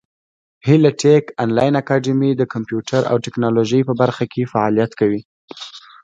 هیله 0.67 0.91
ټېک 1.01 1.25
انلاین 1.43 1.73
اکاډمي 1.81 2.31
د 2.35 2.41
کامپیوټر 2.53 3.01
او 3.11 3.15
ټبکنالوژۍ 3.23 3.81
په 3.85 3.93
برخه 4.01 4.23
کې 4.33 4.49
فعالیت 4.53 4.91
کوي. 4.99 5.21